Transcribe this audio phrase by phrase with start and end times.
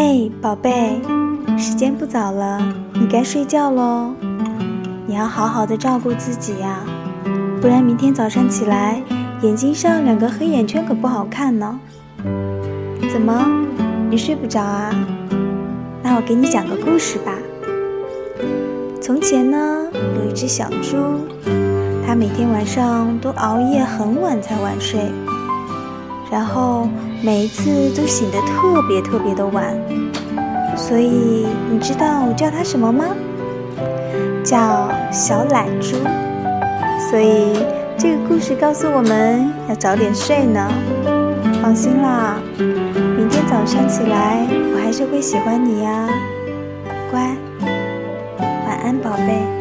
[0.00, 1.00] 嘿，宝贝，
[1.58, 2.62] 时间不早了，
[2.94, 4.14] 你该睡觉喽。
[5.08, 6.84] 你要好好的照顾自己呀，
[7.60, 9.02] 不然明天早上起来，
[9.42, 11.80] 眼睛上两个黑眼圈可不好看呢。
[13.12, 13.44] 怎么，
[14.08, 14.94] 你睡不着啊？
[16.00, 17.32] 那我给你讲个故事吧。
[19.00, 20.96] 从前呢，有一只小猪，
[22.06, 25.10] 它每天晚上都熬夜很晚才晚睡，
[26.30, 26.88] 然后
[27.22, 29.74] 每一次都醒得特别特别的晚。
[30.76, 33.06] 所以你知道我叫它什么吗？
[34.44, 35.96] 叫小懒猪。
[37.10, 37.52] 所以
[37.96, 40.70] 这个故事告诉我们要早点睡呢。
[41.60, 46.08] 放心啦，明天早上起来我还是会喜欢你呀。
[47.10, 47.20] 乖。
[48.66, 49.57] 晚安，宝贝。